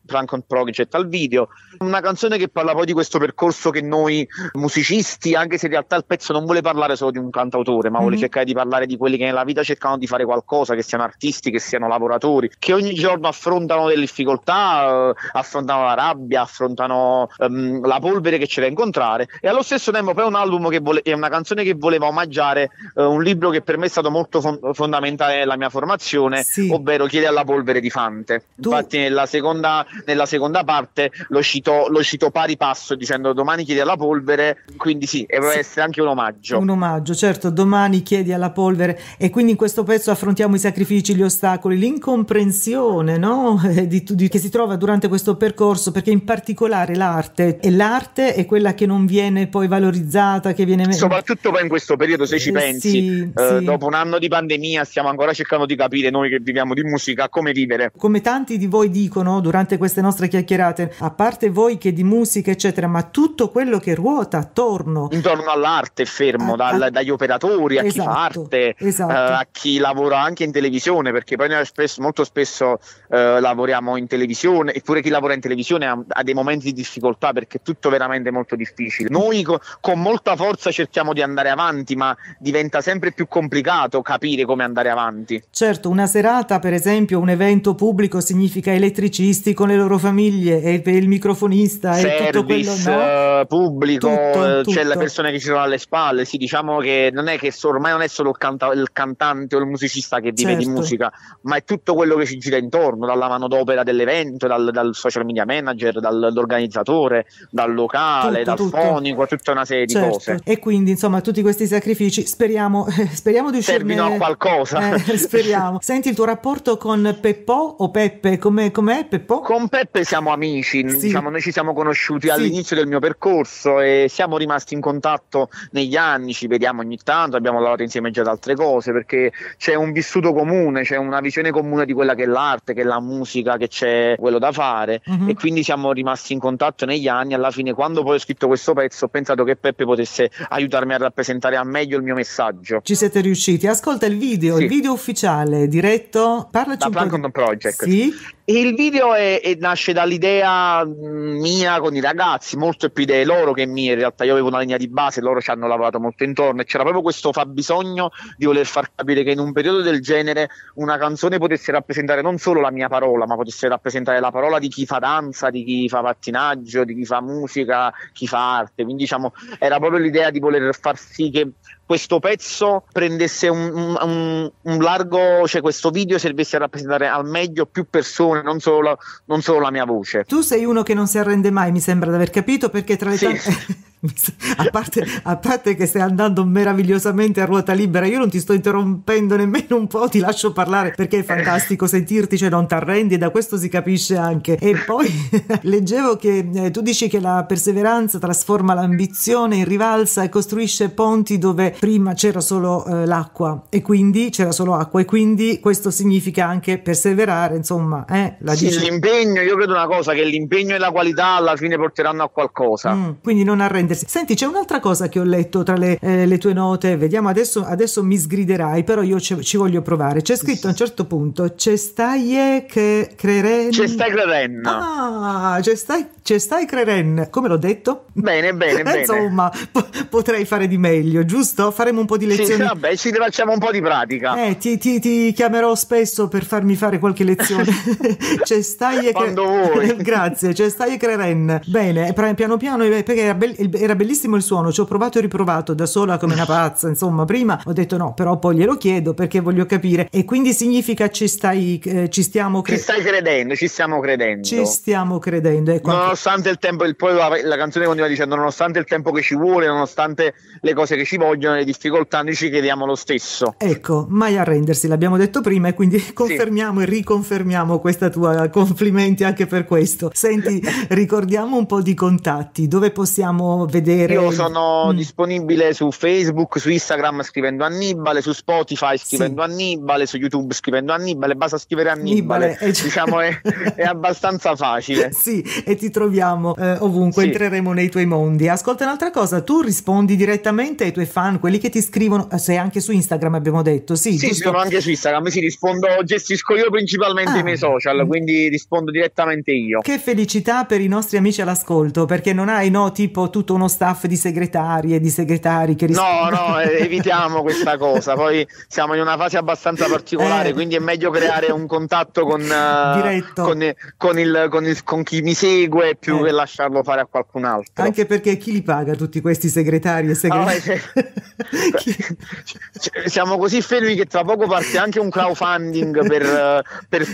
Project 0.45 0.93
al 0.95 1.07
video. 1.07 1.47
Una 1.79 2.01
canzone 2.01 2.37
che 2.37 2.49
parla 2.49 2.73
poi 2.73 2.85
di 2.85 2.93
questo 2.93 3.19
percorso 3.19 3.69
che 3.69 3.81
noi 3.81 4.27
musicisti, 4.53 5.33
anche 5.35 5.57
se 5.57 5.65
in 5.67 5.71
realtà 5.71 5.95
il 5.95 6.05
pezzo 6.05 6.33
non 6.33 6.43
vuole 6.45 6.61
parlare 6.61 6.95
solo 6.95 7.11
di 7.11 7.17
un 7.17 7.29
cantautore, 7.29 7.89
ma 7.89 7.99
vuole 7.99 8.15
Mhm. 8.15 8.21
cercare 8.21 8.45
di 8.45 8.53
parlare 8.53 8.85
di 8.85 8.97
quelli 8.97 9.17
che 9.17 9.25
nella 9.25 9.43
vita 9.43 9.63
cercano 9.63 9.97
di 9.97 10.07
fare 10.07 10.25
qualcosa, 10.25 10.75
che 10.75 10.81
siano 10.83 11.03
artisti, 11.03 11.51
che 11.51 11.59
siano 11.59 11.87
lavoratori, 11.87 12.49
che 12.59 12.73
ogni 12.73 12.93
giorno 12.93 13.27
affrontano 13.27 13.87
delle 13.87 14.01
difficoltà, 14.01 15.11
eh, 15.11 15.13
affrontano 15.33 15.83
la 15.85 15.93
rabbia, 15.93 16.41
affrontano 16.41 17.29
ehm, 17.37 17.85
la 17.85 17.99
polvere 17.99 18.37
che 18.37 18.45
c'è 18.47 18.61
da 18.61 18.67
incontrare. 18.67 19.27
E 19.39 19.47
allo 19.47 19.61
stesso 19.63 19.91
tempo 19.91 20.13
poi 20.13 20.23
è 20.23 20.27
un 20.27 20.35
album 20.35 20.64
che 20.69 20.79
vole- 20.79 21.01
è 21.01 21.13
una 21.13 21.29
canzone 21.29 21.63
che 21.63 21.73
voleva 21.73 22.07
omaggiare 22.07 22.69
eh, 22.95 23.03
un 23.03 23.21
libro 23.23 23.49
che 23.49 23.61
per 23.61 23.77
me 23.77 23.85
è 23.85 23.89
stato 23.89 24.09
molto 24.11 24.41
fon- 24.41 24.59
fondamentale 24.73 25.37
nella 25.37 25.57
mia 25.57 25.69
formazione, 25.69 26.43
Sì. 26.43 26.69
ovvero 26.71 27.05
Chiede 27.05 27.27
alla 27.27 27.43
polvere 27.43 27.79
di 27.79 27.89
Fante. 27.89 28.43
Tu- 28.55 28.69
Infatti 28.69 28.97
nella 28.97 29.25
seconda, 29.25 29.85
nella 30.05 30.25
seconda 30.25 30.63
parte 30.63 31.11
lo 31.29 31.41
cito, 31.41 31.85
lo 31.89 32.03
cito 32.03 32.31
pari 32.31 32.57
passo 32.57 32.95
dicendo 32.95 33.31
domani 33.33 33.63
chiedi 33.63 33.79
alla 33.79 33.95
polvere, 33.95 34.63
quindi 34.77 35.05
sì, 35.05 35.23
e 35.23 35.39
deve 35.39 35.59
essere 35.59 35.81
anche 35.81 36.01
un 36.01 36.07
omaggio. 36.07 36.57
Un 36.59 36.69
omaggio, 36.69 37.13
certo, 37.15 37.49
domani 37.49 38.01
chiedi 38.03 38.33
alla 38.33 38.51
polvere 38.51 38.99
e 39.17 39.29
quindi 39.29 39.51
in 39.51 39.57
questo 39.57 39.83
pezzo 39.83 40.11
affrontiamo 40.11 40.55
i 40.55 40.59
sacrifici, 40.59 41.15
gli 41.15 41.21
ostacoli, 41.21 41.77
l'incomprensione 41.77 43.17
no? 43.17 43.61
Di, 43.85 44.03
di- 44.03 44.27
che 44.29 44.39
si 44.39 44.49
trova 44.49 44.75
durante 44.75 45.07
questo 45.07 45.35
percorso, 45.35 45.91
perché 45.91 46.09
in 46.11 46.23
particolare 46.23 46.95
l'arte, 46.95 47.59
e 47.59 47.71
l'arte 47.71 48.33
è 48.33 48.45
quella 48.45 48.73
che 48.73 48.85
non 48.85 49.05
viene 49.05 49.47
poi 49.47 49.67
valorizzata, 49.67 50.53
che 50.55 50.65
viene... 50.65 50.91
Soprattutto 50.93 51.51
poi 51.51 51.61
in 51.61 51.67
questo 51.67 51.95
periodo, 51.95 52.25
se 52.25 52.39
ci 52.39 52.49
Eh, 52.49 52.53
pensi, 52.53 52.89
sì, 52.89 53.31
eh, 53.35 53.57
sì. 53.59 53.63
dopo 53.63 53.85
un 53.85 53.93
anno 53.93 54.17
di 54.17 54.27
pandemia, 54.27 54.83
stiamo 54.83 55.09
ancora 55.09 55.33
cercando 55.33 55.65
di 55.67 55.75
capire 55.75 56.09
noi 56.09 56.29
che 56.29 56.39
viviamo 56.41 56.73
di 56.73 56.81
musica 56.81 57.29
come 57.29 57.51
vivere. 57.51 57.91
Come 57.95 58.21
tanti 58.21 58.57
di 58.57 58.65
voi 58.65 58.89
dicono 58.89 59.39
durante 59.41 59.77
queste 59.77 60.01
nostre 60.01 60.27
chiacchierate, 60.27 60.93
a 60.99 61.11
parte 61.11 61.49
voi 61.51 61.77
che 61.77 61.93
di 61.93 62.03
musica 62.03 62.49
eccetera, 62.51 62.87
ma 62.87 63.03
tutto 63.03 63.49
quello 63.49 63.77
che 63.79 63.93
ruota 63.93 64.37
attorno. 64.37 65.09
Intorno 65.11 65.51
all'arte, 65.51 66.05
fermo, 66.05 66.53
Ah, 66.53 66.55
dal- 66.55 66.81
ah. 66.83 66.89
dagli 66.89 67.09
operatori 67.09 67.77
a 67.77 67.83
chi 67.83 67.91
fa 67.91 68.01
Esatto, 68.03 68.41
arte, 68.43 68.75
esatto. 68.77 69.11
eh, 69.11 69.15
a 69.15 69.47
chi 69.51 69.77
lavora 69.77 70.21
anche 70.21 70.43
in 70.45 70.51
televisione, 70.51 71.11
perché 71.11 71.35
poi 71.35 71.49
noi 71.49 71.65
spesso- 71.65 72.01
molto 72.01 72.23
spesso 72.23 72.79
eh, 73.09 73.39
lavoriamo 73.41 73.97
in 73.97 74.07
televisione, 74.07 74.73
eppure 74.73 75.01
chi 75.01 75.09
lavora 75.09 75.33
in 75.33 75.41
televisione 75.41 75.85
ha, 75.85 76.01
ha 76.07 76.23
dei 76.23 76.33
momenti 76.33 76.65
di 76.65 76.73
difficoltà 76.73 77.33
perché 77.33 77.57
è 77.57 77.61
tutto 77.61 77.89
veramente 77.89 78.31
molto 78.31 78.55
difficile. 78.55 79.09
Noi 79.09 79.43
co- 79.43 79.59
con 79.81 79.99
molta 79.99 80.35
forza 80.35 80.44
cerchiamo 80.53 81.13
di 81.13 81.21
andare 81.21 81.49
avanti, 81.49 81.95
ma 81.95 82.15
diventa 82.39 82.81
sempre 82.81 83.11
più 83.11 83.27
complicato 83.27 84.01
capire 84.01 84.45
come 84.45 84.63
andare 84.63 84.89
avanti. 84.89 85.41
Certo, 85.49 85.89
una 85.89 86.05
serata, 86.07 86.59
per 86.59 86.73
esempio, 86.73 87.19
un 87.19 87.29
evento 87.29 87.75
pubblico 87.75 88.19
significa 88.21 88.71
elettricisti 88.71 89.53
con 89.53 89.67
le 89.67 89.75
loro 89.75 89.97
famiglie 89.97 90.61
e 90.61 90.81
il 90.85 91.07
microfonista 91.07 91.97
e 91.97 92.25
tutto 92.31 92.43
quello, 92.43 92.63
service 92.63 92.89
no? 92.89 93.01
eh, 93.01 93.45
pubblico, 93.47 94.07
Tutto, 94.07 94.45
eh, 94.45 94.61
c'è 94.63 94.81
tutto. 94.81 94.81
le 94.87 94.97
persone 94.97 95.31
che 95.31 95.39
ci 95.39 95.45
sono 95.45 95.61
alle 95.61 95.77
spalle. 95.77 96.25
Sì, 96.25 96.37
diciamo 96.37 96.77
che 96.79 97.09
non 97.11 97.27
è 97.27 97.37
che 97.37 97.51
ormai 97.63 97.91
non 97.91 98.01
è 98.01 98.07
solo 98.07 98.29
il, 98.29 98.37
canta- 98.37 98.71
il 98.73 98.89
cantante 98.91 99.55
o 99.55 99.59
il 99.59 99.65
musicista 99.65 100.19
che 100.19 100.31
vive 100.31 100.55
di 100.55 100.63
Certo. 100.65 100.79
musica, 100.79 101.11
ma 101.43 101.55
è 101.55 101.63
tutto 101.63 101.93
quello 101.93 102.15
che 102.15 102.25
ci 102.25 102.37
gira 102.37 102.57
intorno, 102.57 103.05
dalla 103.05 103.27
manodopera 103.27 103.83
dell'evento, 103.83 104.47
dal, 104.47 104.69
dal 104.71 104.93
social 104.93 105.25
media 105.25 105.45
manager, 105.45 105.99
dal- 105.99 106.19
dall'organizzatore, 106.19 107.25
dal 107.49 107.73
locale, 107.73 108.43
Tutto, 108.43 108.69
dal 108.69 108.81
fonico, 108.81 109.25
tutta 109.27 109.51
una 109.51 109.65
serie 109.65 109.85
di 109.85 109.93
Certo. 109.93 110.07
Cose. 110.37 110.51
E 110.51 110.59
quindi, 110.59 110.91
insomma, 110.91 111.21
tutti 111.21 111.41
questi 111.41 111.67
sacrifici 111.67 112.25
speriamo, 112.25 112.87
speriamo 113.11 113.51
di 113.51 113.57
uscirne 113.57 113.93
Servino 113.95 114.13
a 114.13 114.17
qualcosa. 114.17 114.93
Eh, 114.95 115.17
speriamo. 115.17 115.79
Senti 115.81 116.09
il 116.09 116.15
tuo 116.15 116.25
rapporto 116.25 116.77
con 116.77 117.17
Peppo 117.21 117.53
o 117.79 117.89
Peppe, 117.91 118.37
com'è, 118.37 118.71
com'è 118.71 119.05
Peppo? 119.07 119.39
Con 119.41 119.67
Peppe 119.69 120.03
siamo 120.03 120.31
amici, 120.31 120.87
Sì. 120.89 120.97
diciamo, 120.97 121.29
noi 121.29 121.41
ci 121.41 121.51
siamo 121.51 121.73
conosciuti 121.73 122.27
Sì. 122.27 122.33
all'inizio 122.33 122.75
del 122.75 122.87
mio 122.87 122.99
percorso 122.99 123.79
e 123.79 124.07
siamo 124.09 124.37
rimasti 124.37 124.73
in 124.73 124.81
contatto 124.81 125.49
negli 125.71 125.95
anni, 125.95 126.33
ci 126.33 126.47
vediamo 126.47 126.81
ogni 126.81 126.97
tanto, 127.03 127.35
abbiamo 127.37 127.57
lavorato 127.57 127.83
insieme 127.83 128.11
già 128.11 128.21
ad 128.21 128.27
altre 128.27 128.55
cose 128.55 128.91
perché 128.91 129.31
c'è 129.57 129.75
un 129.75 129.91
vissuto 129.91 130.33
comune, 130.33 130.83
c'è 130.83 130.97
una 130.97 131.19
visione 131.19 131.51
comune 131.51 131.85
di 131.85 131.93
quella 131.93 132.15
che 132.15 132.23
è 132.23 132.27
l'arte, 132.27 132.73
che 132.73 132.81
è 132.81 132.83
la 132.85 132.99
musica, 132.99 133.57
che 133.57 133.67
c'è 133.67 134.15
quello 134.17 134.39
da 134.39 134.51
fare 134.51 135.01
Mhm. 135.05 135.29
e 135.29 135.33
quindi 135.35 135.63
siamo 135.63 135.91
rimasti 135.91 136.33
in 136.33 136.39
contatto 136.39 136.85
negli 136.85 137.07
anni. 137.07 137.33
Alla 137.33 137.51
fine, 137.51 137.73
quando 137.73 138.03
poi 138.03 138.15
ho 138.15 138.19
scritto 138.19 138.47
questo 138.47 138.73
pezzo, 138.73 139.05
ho 139.05 139.07
pensato 139.07 139.43
che 139.43 139.55
Peppe 139.55 139.85
potesse 139.85 140.24
aiutarmi 140.49 140.93
a 140.93 140.97
rappresentare 140.97 141.55
al 141.55 141.67
meglio 141.67 141.97
il 141.97 142.03
mio 142.03 142.15
messaggio. 142.15 142.81
Ci 142.83 142.95
siete 142.95 143.21
riusciti? 143.21 143.67
Ascolta 143.67 144.05
il 144.05 144.17
video, 144.17 144.57
Sì. 144.57 144.63
il 144.63 144.69
video 144.69 144.93
ufficiale 144.93 145.67
diretto. 145.67 146.47
Parlaci 146.51 146.79
Da 146.79 146.85
un 146.87 146.91
po' 146.91 146.99
di... 147.03 147.07
Plankton 147.09 147.31
Project. 147.31 147.83
Sì, 147.83 148.13
il 148.47 148.75
video 148.75 149.15
è, 149.15 149.41
è, 149.41 149.55
nasce 149.55 149.91
dall'idea 149.91 150.85
mm, 150.85 151.39
mia 151.39 151.79
con 151.79 151.95
i 151.95 151.99
ragazzi, 151.99 152.57
molto 152.57 152.89
più 152.89 153.03
idee 153.03 153.25
loro 153.25 153.53
che 153.53 153.65
mie. 153.65 153.93
In 153.93 153.99
realtà 153.99 154.23
io 154.23 154.33
avevo 154.33 154.49
una 154.49 154.59
linea 154.59 154.77
di 154.77 154.87
base, 154.87 155.19
loro 155.19 155.41
ci 155.41 155.49
hanno 155.49 155.67
lavorato 155.67 155.99
molto 155.99 156.23
intorno 156.23 156.61
e 156.61 156.65
c'era 156.65 156.83
proprio 156.83 157.01
questo 157.01 157.31
fabbisogno 157.31 158.11
di 158.37 158.45
voler 158.45 158.67
far 158.67 158.91
capire 158.93 159.23
che 159.23 159.31
in 159.31 159.39
un 159.39 159.51
periodo 159.51 159.81
del 159.81 159.99
genere 159.99 160.49
una 160.75 160.97
canzone 160.97 161.39
potesse 161.39 161.71
rappresentare 161.71 162.21
non 162.21 162.37
solo 162.37 162.61
la 162.61 162.71
mia 162.71 162.87
parola, 162.87 163.25
ma 163.25 163.35
potesse 163.35 163.67
rappresentare 163.67 164.19
la 164.19 164.29
parola 164.29 164.59
di 164.59 164.67
chi 164.67 164.85
fa 164.85 164.99
danza, 164.99 165.49
di 165.49 165.63
chi 165.63 165.89
fa 165.89 166.01
pattinaggio, 166.01 166.83
di 166.83 166.93
chi 166.93 167.05
fa 167.05 167.21
musica, 167.21 167.91
chi 168.13 168.27
fa 168.27 168.57
arte. 168.57 168.83
Quindi 168.83 169.03
diciamo 169.03 169.33
era 169.57 169.79
proprio 169.79 169.99
l'idea 169.99 170.29
di 170.29 170.39
voler 170.39 170.75
far 170.79 170.97
sì 170.97 171.31
che 171.31 171.49
questo 171.85 172.19
pezzo 172.19 172.83
prendesse 172.91 173.47
un, 173.47 173.95
un, 174.01 174.51
un, 174.59 174.77
largo, 174.79 175.47
cioè 175.47 175.61
questo 175.61 175.91
video 175.91 176.17
servisse 176.17 176.55
a 176.55 176.59
rappresentare 176.59 177.07
al 177.07 177.27
meglio 177.27 177.67
più 177.67 177.87
persone, 177.87 178.34
non 178.41 178.59
solo, 178.59 178.97
non 179.25 179.41
solo 179.41 179.59
la 179.59 179.71
mia 179.71 179.85
voce. 179.85 180.23
Tu 180.23 180.41
sei 180.41 180.65
uno 180.65 180.83
che 180.83 180.93
non 180.93 181.07
si 181.07 181.17
arrende 181.17 181.51
mai, 181.51 181.71
mi 181.71 181.79
sembra 181.79 182.09
di 182.09 182.15
aver 182.15 182.29
capito, 182.29 182.69
perché 182.69 182.97
tra 182.97 183.09
le 183.09 183.17
sì. 183.17 183.25
tante... 183.25 183.84
a, 184.57 184.65
parte, 184.69 185.05
a 185.23 185.37
parte 185.37 185.75
che 185.75 185.85
stai 185.85 186.01
andando 186.01 186.45
meravigliosamente 186.45 187.41
a 187.41 187.45
ruota 187.45 187.73
libera, 187.73 188.05
io 188.05 188.19
non 188.19 188.29
ti 188.29 188.39
sto 188.39 188.53
interrompendo 188.53 189.35
nemmeno 189.35 189.75
un 189.75 189.87
po', 189.87 190.07
ti 190.07 190.19
lascio 190.19 190.53
parlare 190.53 190.93
perché 190.95 191.19
è 191.19 191.23
fantastico 191.23 191.87
sentirti, 191.87 192.37
cioè 192.37 192.49
non 192.49 192.67
ti 192.67 192.73
arrendi 192.73 193.15
e 193.15 193.17
da 193.17 193.29
questo 193.29 193.57
si 193.57 193.69
capisce 193.69 194.17
anche. 194.17 194.57
E 194.57 194.75
poi 194.85 195.07
leggevo 195.63 196.17
che 196.17 196.47
eh, 196.53 196.71
tu 196.71 196.81
dici 196.81 197.07
che 197.07 197.19
la 197.19 197.43
perseveranza 197.47 198.19
trasforma 198.19 198.73
l'ambizione 198.73 199.57
in 199.57 199.65
rivalsa 199.65 200.23
e 200.23 200.29
costruisce 200.29 200.89
ponti 200.89 201.37
dove 201.37 201.75
prima 201.79 202.13
c'era 202.13 202.39
solo 202.39 202.85
eh, 202.85 203.05
l'acqua 203.05 203.63
e 203.69 203.81
quindi 203.81 204.29
c'era 204.29 204.51
solo 204.51 204.75
acqua 204.75 205.01
e 205.01 205.05
quindi 205.05 205.59
questo 205.59 205.91
significa 205.91 206.45
anche 206.47 206.77
perseverare, 206.77 207.55
insomma, 207.55 208.05
eh, 208.05 208.35
la 208.39 208.53
sì, 208.55 208.65
dice... 208.65 208.79
l'impegno, 208.79 209.41
io 209.41 209.55
credo 209.55 209.73
una 209.73 209.87
cosa 209.87 210.13
che 210.13 210.23
l'impegno 210.23 210.75
e 210.75 210.77
la 210.77 210.91
qualità 210.91 211.35
alla 211.35 211.55
fine 211.55 211.77
porteranno 211.77 212.23
a 212.23 212.29
qualcosa. 212.29 212.93
Mm, 212.93 213.09
quindi 213.23 213.43
non 213.43 213.61
arrendersi. 213.61 213.94
Senti, 213.95 214.35
c'è 214.35 214.45
un'altra 214.45 214.79
cosa 214.79 215.07
che 215.07 215.19
ho 215.19 215.23
letto 215.23 215.63
tra 215.63 215.75
le, 215.75 215.97
eh, 216.01 216.25
le 216.25 216.37
tue 216.37 216.53
note, 216.53 216.97
vediamo 216.97 217.29
adesso, 217.29 217.63
adesso, 217.63 218.03
mi 218.03 218.17
sgriderai, 218.17 218.83
però 218.83 219.01
io 219.01 219.19
ci, 219.19 219.41
ci 219.41 219.57
voglio 219.57 219.81
provare. 219.81 220.21
C'è 220.21 220.35
scritto 220.35 220.67
a 220.67 220.71
un 220.71 220.75
certo 220.75 221.05
punto, 221.05 221.53
c'è 221.55 221.75
stai 221.75 222.65
che 222.67 223.13
creren. 223.15 223.69
C'è 223.69 223.87
stai 223.87 224.11
creren. 224.11 224.61
Ah, 224.65 225.57
c'è 225.61 225.75
stai, 225.75 226.07
c'è 226.21 226.37
stai 226.37 226.65
creren. 226.65 227.27
Come 227.29 227.47
l'ho 227.47 227.57
detto? 227.57 228.05
Bene, 228.13 228.53
bene, 228.53 228.81
bene. 228.83 228.99
Insomma, 228.99 229.51
po- 229.71 229.87
potrei 230.09 230.45
fare 230.45 230.67
di 230.67 230.77
meglio, 230.77 231.25
giusto? 231.25 231.71
Faremo 231.71 231.99
un 231.99 232.05
po' 232.05 232.17
di 232.17 232.25
lezioni. 232.25 232.61
Sì, 232.61 232.67
vabbè, 232.67 232.95
ci 232.95 233.11
facciamo 233.11 233.53
un 233.53 233.59
po' 233.59 233.71
di 233.71 233.81
pratica. 233.81 234.45
Eh, 234.45 234.57
ti, 234.57 234.77
ti, 234.77 234.99
ti 234.99 235.31
chiamerò 235.33 235.73
spesso 235.75 236.27
per 236.27 236.45
farmi 236.45 236.75
fare 236.75 236.99
qualche 236.99 237.23
lezione. 237.23 237.65
c'è 238.43 238.61
stai 238.61 239.07
e 239.07 239.11
Quando 239.11 239.45
vuoi. 239.45 239.95
Grazie, 240.01 240.53
c'è 240.53 240.69
stai 240.69 240.93
e 240.93 240.97
creren. 240.97 241.61
Bene, 241.65 242.13
piano 242.35 242.57
piano, 242.57 242.83
eh, 242.83 243.03
perché 243.03 243.21
era, 243.21 243.33
be- 243.33 243.55
era 243.85 243.95
bellissimo 243.95 244.35
il 244.35 244.43
suono, 244.43 244.71
ci 244.71 244.81
ho 244.81 244.85
provato 244.85 245.17
e 245.17 245.21
riprovato 245.21 245.73
da 245.73 245.85
sola 245.85 246.17
come 246.17 246.33
una 246.33 246.45
pazza, 246.45 246.87
insomma, 246.87 247.25
prima 247.25 247.61
ho 247.63 247.73
detto 247.73 247.97
no, 247.97 248.13
però 248.13 248.37
poi 248.37 248.57
glielo 248.57 248.75
chiedo 248.77 249.13
perché 249.13 249.39
voglio 249.39 249.65
capire. 249.65 250.07
E 250.11 250.25
quindi 250.25 250.53
significa 250.53 251.09
ci 251.09 251.27
stai, 251.27 251.79
eh, 251.83 252.09
ci 252.09 252.23
stiamo 252.23 252.61
cre- 252.61 252.75
Ci 252.75 252.81
stai 252.81 253.01
credendo, 253.01 253.55
ci 253.55 253.67
stiamo 253.67 253.99
credendo. 253.99 254.43
Ci 254.43 254.65
stiamo 254.65 255.19
credendo. 255.19 255.71
Ecco 255.71 255.91
nonostante 255.91 256.49
il 256.49 256.57
tempo, 256.57 256.83
il, 256.83 256.95
poi 256.95 257.13
la, 257.13 257.29
la 257.43 257.57
canzone 257.57 257.85
continua 257.85 258.09
dicendo 258.09 258.35
nonostante 258.35 258.79
il 258.79 258.85
tempo 258.85 259.11
che 259.11 259.21
ci 259.21 259.35
vuole, 259.35 259.67
nonostante 259.67 260.33
le 260.61 260.73
cose 260.73 260.95
che 260.95 261.05
ci 261.05 261.17
vogliono, 261.17 261.55
le 261.55 261.63
difficoltà, 261.63 262.21
noi 262.21 262.35
ci 262.35 262.49
chiediamo 262.49 262.85
lo 262.85 262.95
stesso. 262.95 263.55
Ecco, 263.57 264.05
mai 264.09 264.37
arrendersi, 264.37 264.87
l'abbiamo 264.87 265.17
detto 265.17 265.41
prima 265.41 265.67
e 265.67 265.73
quindi 265.73 266.13
confermiamo 266.13 266.79
sì. 266.79 266.85
e 266.85 266.89
riconfermiamo 266.89 267.79
questa 267.79 268.09
tua 268.09 268.49
complimenti 268.49 269.23
anche 269.23 269.45
per 269.45 269.65
questo. 269.65 270.09
Senti, 270.13 270.61
ricordiamo 270.89 271.57
un 271.57 271.65
po' 271.65 271.81
di 271.81 271.93
contatti, 271.93 272.67
dove 272.67 272.91
possiamo 272.91 273.64
vedere? 273.65 274.13
Io 274.13 274.31
sono 274.31 274.91
mm. 274.91 274.95
disponibile 274.95 275.73
su 275.73 275.91
Facebook, 275.91 276.59
su 276.59 276.69
Instagram 276.69 277.21
scrivendo 277.23 277.63
Annibale, 277.63 278.21
su 278.21 278.33
Spotify 278.33 278.97
scrivendo 278.97 279.43
sì. 279.43 279.51
Annibale, 279.51 280.05
su 280.05 280.17
YouTube 280.17 280.53
scrivendo 280.53 280.93
Annibale, 280.93 281.35
basta 281.35 281.57
scrivere 281.57 281.89
Annibale, 281.89 282.57
Annibale 282.59 282.71
c- 282.71 282.83
diciamo 282.83 283.19
è, 283.19 283.41
è, 283.75 283.83
abbastanza 283.83 284.55
facile. 284.55 285.11
Sì, 285.25 285.43
e 285.65 285.75
ti 285.75 285.89
troviamo 285.89 286.55
eh, 286.55 286.77
ovunque, 286.79 287.23
sì. 287.23 287.29
entreremo 287.29 287.73
nei 287.73 287.89
tuoi 287.89 288.05
mondi. 288.05 288.47
Ascolta 288.47 288.83
un'altra 288.83 289.09
cosa, 289.09 289.41
tu 289.41 289.61
rispondi 289.61 290.15
direttamente 290.15 290.83
ai 290.83 290.91
tuoi 290.91 291.05
fan, 291.05 291.39
quelli 291.39 291.57
che 291.57 291.69
ti 291.69 291.81
scrivono, 291.81 292.29
eh, 292.29 292.37
sei 292.37 292.57
anche 292.57 292.79
su 292.79 292.91
Instagram 292.91 293.33
abbiamo 293.33 293.61
detto, 293.61 293.95
sì. 293.95 294.17
Sì, 294.17 294.27
giusto? 294.27 294.49
sono 294.49 294.57
anche 294.59 294.81
su 294.81 294.89
Instagram, 294.89 295.27
sì, 295.27 295.39
rispondo, 295.39 295.87
gestisco 296.03 296.55
io 296.55 296.69
principalmente 296.69 297.31
ah. 297.31 297.39
i 297.39 297.43
miei 297.43 297.57
social, 297.57 298.05
quindi 298.05 298.47
rispondo 298.49 298.91
direttamente 298.91 299.51
io. 299.51 299.79
Che 299.79 299.97
felicità 299.97 300.65
per 300.65 300.81
i 300.81 300.87
nostri 300.87 301.17
amici 301.17 301.41
all'ascolto, 301.41 302.05
perché 302.05 302.33
non 302.33 302.49
hai, 302.49 302.69
no, 302.69 302.91
tipo 302.91 303.29
tutto 303.29 303.54
uno 303.55 303.67
staff 303.67 304.05
di 304.05 304.15
segretarie, 304.15 304.99
di 304.99 305.09
segretari 305.09 305.75
che 305.75 305.87
rispondono. 305.87 306.29
No, 306.29 306.47
no, 306.47 306.59
eh, 306.59 306.79
evitiamo 306.85 307.41
questa 307.41 307.77
cosa, 307.77 308.13
poi 308.13 308.47
siamo 308.67 308.93
in 308.93 309.01
una 309.01 309.17
fase 309.17 309.37
abbastanza 309.37 309.87
particolare, 309.87 310.49
eh. 310.49 310.53
quindi 310.53 310.75
è 310.75 310.79
meglio 310.79 311.09
creare 311.09 311.51
un 311.51 311.65
contatto 311.65 312.25
con, 312.25 312.41
uh, 312.41 313.33
con, 313.33 313.73
con, 313.97 314.19
il, 314.19 314.47
con, 314.49 314.65
il, 314.65 314.83
con, 314.83 315.03
chi 315.03 315.21
mi 315.21 315.33
segue 315.33 315.95
più 315.99 316.19
eh. 316.19 316.25
che 316.25 316.31
lasciarlo 316.31 316.83
fare 316.83 317.01
a 317.01 317.05
qualcun 317.05 317.45
altro. 317.45 317.83
Anche 317.83 318.05
perché 318.05 318.37
chi 318.37 318.51
li 318.51 318.61
paga 318.61 318.95
tutti 318.95 319.21
questi 319.21 319.47
segretari 319.47 320.09
e 320.09 320.15
segretari? 320.15 320.61
No, 320.65 321.03
siamo 323.05 323.37
così 323.37 323.61
fermi 323.61 323.95
che 323.95 324.05
tra 324.05 324.23
poco 324.23 324.47
parte 324.47 324.77
anche 324.77 324.99
un 324.99 325.09
crowdfunding 325.09 326.07
per, 326.07 326.61
per 326.87 327.05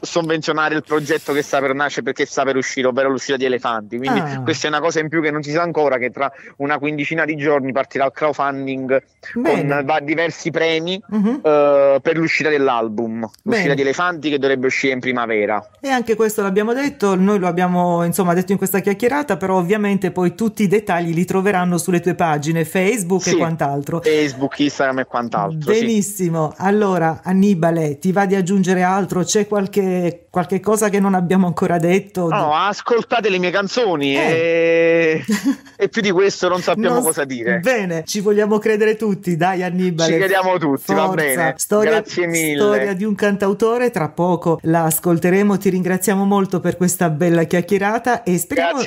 sovvenzionare 0.00 0.74
il 0.74 0.82
progetto 0.82 1.32
che 1.32 1.42
sta 1.42 1.60
per 1.60 1.74
nascere 1.74 2.02
perché 2.02 2.26
sta 2.26 2.44
per 2.44 2.56
uscire, 2.56 2.88
ovvero 2.88 3.10
l'uscita 3.10 3.36
di 3.36 3.44
elefanti. 3.44 3.96
Quindi 3.96 4.18
ah. 4.18 4.42
questa 4.42 4.66
è 4.66 4.70
una 4.70 4.80
cosa 4.80 5.00
in 5.00 5.08
più 5.08 5.22
che 5.22 5.30
non 5.30 5.42
si 5.42 5.52
sa 5.52 5.62
ancora, 5.62 5.85
che 5.96 6.10
tra 6.10 6.30
una 6.56 6.78
quindicina 6.78 7.24
di 7.24 7.36
giorni 7.36 7.72
partirà 7.72 8.06
il 8.06 8.12
crowdfunding 8.12 9.02
Bene. 9.34 9.84
con 9.84 10.04
diversi 10.04 10.50
premi 10.50 11.00
uh-huh. 11.08 11.18
uh, 11.18 12.00
per 12.00 12.16
l'uscita 12.16 12.48
dell'album, 12.48 13.20
l'uscita 13.20 13.68
Bene. 13.68 13.74
di 13.74 13.80
elefanti 13.82 14.30
che 14.30 14.38
dovrebbe 14.38 14.66
uscire 14.66 14.92
in 14.92 15.00
primavera. 15.00 15.64
E 15.80 15.88
anche 15.88 16.16
questo 16.16 16.42
l'abbiamo 16.42 16.72
detto, 16.72 17.14
noi 17.14 17.38
lo 17.38 17.46
abbiamo 17.46 18.04
insomma 18.04 18.34
detto 18.34 18.52
in 18.52 18.58
questa 18.58 18.80
chiacchierata, 18.80 19.36
però 19.36 19.56
ovviamente 19.56 20.10
poi 20.10 20.34
tutti 20.34 20.64
i 20.64 20.66
dettagli 20.66 21.14
li 21.14 21.24
troveranno 21.24 21.78
sulle 21.78 22.00
tue 22.00 22.14
pagine 22.14 22.64
Facebook 22.64 23.22
sì. 23.22 23.34
e 23.34 23.36
quant'altro. 23.36 24.00
Facebook, 24.00 24.58
Instagram 24.58 24.98
e 25.00 25.04
quant'altro. 25.04 25.72
Benissimo. 25.72 26.52
Sì. 26.56 26.62
Allora, 26.62 27.20
Annibale, 27.22 27.98
ti 27.98 28.12
va 28.12 28.26
di 28.26 28.34
aggiungere 28.34 28.82
altro? 28.82 29.22
C'è 29.22 29.46
qualche, 29.46 30.26
qualche 30.30 30.60
cosa 30.60 30.88
che 30.88 31.00
non 31.00 31.14
abbiamo 31.14 31.46
ancora 31.46 31.78
detto? 31.78 32.28
No, 32.28 32.54
ascoltate 32.54 33.28
le 33.28 33.38
mie 33.38 33.50
canzoni 33.50 34.16
eh. 34.16 34.20
e... 34.20 35.24
e... 35.76 35.88
più 35.88 36.02
di 36.02 36.10
questo 36.10 36.48
non 36.48 36.60
sappiamo 36.60 36.96
non... 36.96 37.04
cosa 37.04 37.24
dire. 37.24 37.60
Bene, 37.60 38.04
ci 38.04 38.20
vogliamo 38.20 38.58
credere 38.58 38.96
tutti, 38.96 39.36
dai 39.36 39.62
Annibale. 39.62 40.12
Ci 40.12 40.18
crediamo 40.18 40.58
tutti, 40.58 40.82
Forza. 40.92 41.06
va 41.06 41.14
bene. 41.14 41.54
Storia, 41.56 41.90
Grazie 41.92 42.26
mille. 42.26 42.56
Storia 42.56 42.92
di 42.94 43.04
un 43.04 43.14
cantautore, 43.14 43.90
tra 43.90 44.08
poco 44.08 44.58
la 44.62 44.84
ascolteremo. 44.84 45.56
Ti 45.58 45.70
ringraziamo 45.70 46.24
molto 46.24 46.60
per 46.60 46.76
questa 46.76 47.10
bella 47.10 47.44
chiacchierata 47.44 48.22
e 48.22 48.38
speriamo 48.38 48.80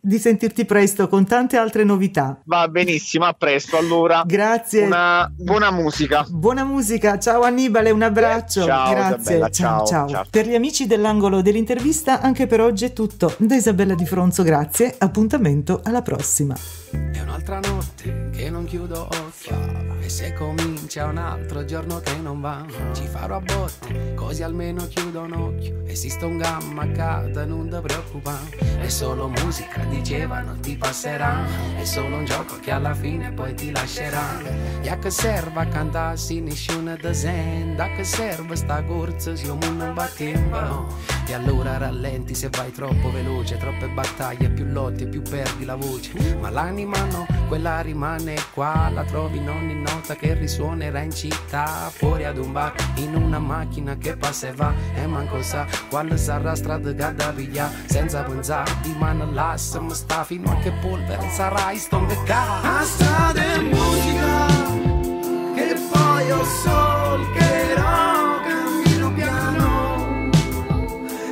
di 0.00 0.18
sentirti 0.18 0.64
presto 0.64 1.08
con 1.08 1.26
tante 1.26 1.56
altre 1.56 1.84
novità. 1.84 2.40
Va 2.44 2.68
benissimo, 2.68 3.24
a 3.24 3.32
presto 3.32 3.76
allora. 3.76 4.22
Grazie. 4.26 4.84
Una 4.84 5.30
buona 5.34 5.70
musica. 5.70 6.24
Buona 6.28 6.64
musica. 6.64 7.18
Ciao 7.18 7.42
Annibale, 7.42 7.90
un 7.90 8.02
abbraccio. 8.02 8.64
Ciao, 8.64 8.90
Grazie. 8.90 9.16
Isabella, 9.20 9.48
ciao, 9.50 9.86
ciao. 9.86 10.08
ciao. 10.08 10.24
Per 10.28 10.46
gli 10.46 10.54
amici 10.54 10.86
dell'angolo 10.86 11.42
dell'intervista, 11.42 12.20
anche 12.20 12.46
per 12.46 12.60
oggi 12.60 12.84
è 12.86 12.92
tutto. 12.92 13.34
Da 13.38 13.54
Isabella 13.54 13.94
Di 13.94 14.06
Fronzo, 14.06 14.42
grazie. 14.42 14.94
Appuntamento 14.98 15.80
alla 15.84 16.02
prossima. 16.02 16.31
È 16.34 17.20
un'altra 17.20 17.58
notte 17.58 18.30
che 18.32 18.48
non 18.48 18.64
chiudo 18.64 19.02
occhio. 19.02 20.00
E 20.00 20.08
se 20.08 20.32
comincia 20.32 21.04
un 21.04 21.18
altro 21.18 21.64
giorno 21.66 22.00
che 22.00 22.16
non 22.16 22.40
va 22.40 22.66
Ci 22.92 23.06
farò 23.06 23.36
a 23.36 23.40
botte, 23.40 24.14
così 24.14 24.42
almeno 24.42 24.88
chiudo 24.88 25.20
un 25.20 25.32
occhio. 25.34 25.82
Esiste 25.84 26.24
un 26.24 26.38
gamma 26.38 26.84
a 26.84 26.88
casa, 26.88 27.44
non 27.44 27.68
ti 27.68 27.78
preoccupare 27.82 28.78
È 28.80 28.88
solo 28.88 29.28
musica, 29.28 29.84
diceva, 29.84 30.40
non 30.40 30.58
ti 30.60 30.74
passerà. 30.74 31.44
È 31.76 31.84
solo 31.84 32.16
un 32.16 32.24
gioco 32.24 32.58
che 32.60 32.70
alla 32.70 32.94
fine 32.94 33.30
poi 33.32 33.54
ti 33.54 33.70
lascerà. 33.70 34.40
E 34.80 34.88
a 34.88 34.98
che 34.98 35.10
serve 35.10 35.60
a 35.60 35.66
cantarsi 35.66 36.40
nessuno 36.40 36.96
sente 37.10 37.82
A 37.82 37.94
che 37.94 38.04
serve 38.04 38.56
sta 38.56 38.82
corsa 38.82 39.36
se 39.36 39.50
un 39.50 39.58
non 39.76 39.92
battemba. 39.92 40.86
E 41.26 41.34
allora 41.34 41.76
rallenti 41.76 42.34
se 42.34 42.48
vai 42.48 42.72
troppo 42.72 43.12
veloce. 43.12 43.58
Troppe 43.58 43.86
battaglie, 43.88 44.48
più 44.48 44.64
lotti 44.64 45.04
e 45.04 45.08
più 45.08 45.20
perdi 45.20 45.66
la 45.66 45.76
voce 45.76 46.21
ma 46.40 46.50
l'anima 46.50 47.04
no, 47.04 47.26
quella 47.48 47.80
rimane 47.80 48.36
qua, 48.52 48.90
la 48.92 49.04
trovi 49.04 49.38
in 49.38 49.48
ogni 49.48 49.74
nota 49.74 50.14
che 50.14 50.34
risuonerà 50.34 51.00
in 51.00 51.12
città, 51.12 51.90
fuori 51.92 52.24
ad 52.24 52.38
un 52.38 52.52
bar, 52.52 52.72
in 52.96 53.14
una 53.14 53.38
macchina 53.38 53.96
che 53.96 54.16
passa 54.16 54.48
e 54.48 54.52
va, 54.52 54.72
e 54.94 55.06
manco 55.06 55.42
sa 55.42 55.66
quale 55.88 56.16
sarà 56.16 56.54
strada 56.54 56.92
da 56.92 57.30
via, 57.30 57.70
senza 57.86 58.22
pensare 58.22 58.72
di 58.82 58.94
mano 58.98 59.30
là, 59.30 59.54
se 59.56 59.80
sta 59.90 60.24
fino 60.24 60.50
a 60.50 60.56
che 60.56 60.72
polvere 60.80 61.28
sarai 61.30 61.76
stonga 61.76 62.14
A 62.62 62.82
strada 62.82 63.54
e 63.54 63.60
musica, 63.60 64.46
che 65.54 65.76
poi 65.90 66.26
io 66.26 66.44
solcherò, 66.44 68.40
cammino 68.42 69.12
piano, 69.12 70.30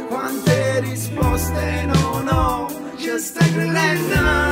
quante 0.09 0.81
risposte 0.81 1.87
non 1.87 2.29
ho, 2.29 2.67
just 2.97 3.39
take 3.39 3.55
the. 3.55 4.50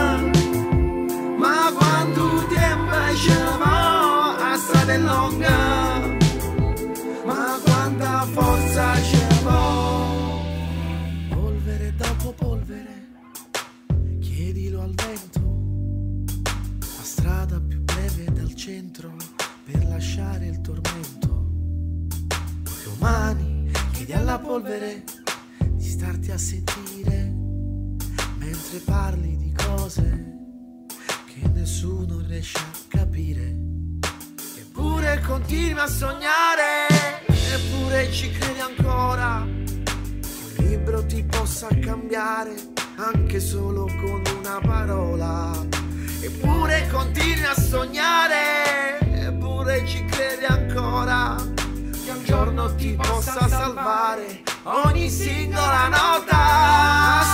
Centro 18.69 19.17
per 19.65 19.83
lasciare 19.87 20.45
il 20.45 20.61
tormento 20.61 21.47
domani 22.85 23.71
chiedi 23.93 24.13
alla 24.13 24.39
polvere 24.39 25.05
di 25.71 25.89
starti 25.89 26.31
a 26.33 26.37
sentire 26.37 27.33
mentre 28.37 28.81
parli 28.85 29.39
di 29.39 29.55
cose 29.55 30.37
che 31.25 31.49
nessuno 31.55 32.21
riesce 32.27 32.59
a 32.59 32.71
capire. 32.89 33.57
Eppure 34.59 35.23
continui 35.27 35.81
a 35.81 35.87
sognare, 35.87 36.89
eppure 37.27 38.13
ci 38.13 38.31
credi 38.33 38.61
ancora. 38.61 39.47
Un 39.47 40.55
libro 40.59 41.07
ti 41.07 41.25
possa 41.25 41.69
cambiare 41.81 42.55
anche 42.97 43.41
solo 43.41 43.87
con 43.87 44.23
una 44.39 44.61
parola. 44.61 45.88
Eppure 46.21 46.89
continui 46.91 47.45
a 47.45 47.55
sognare, 47.55 48.99
eppure 49.01 49.87
ci 49.87 50.05
credi 50.05 50.45
ancora. 50.47 51.37
Che 51.37 52.11
un 52.11 52.25
giorno 52.25 52.75
ti 52.75 52.99
possa 53.01 53.47
salvare 53.47 54.43
ogni 54.65 55.09
singola 55.09 55.89
nota. 55.89 57.28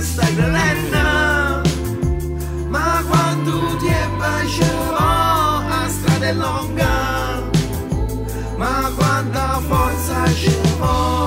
Stai 0.00 0.34
credendo, 0.34 1.62
ma 2.68 3.02
quando 3.08 3.76
ci 4.46 4.62
va 4.90 5.56
a 5.84 5.88
strada 5.88 6.26
è 6.26 6.32
lunga, 6.32 7.42
ma 8.56 8.92
quanta 8.96 9.60
forza 9.66 10.32
ci 10.34 10.54
va. 10.78 11.25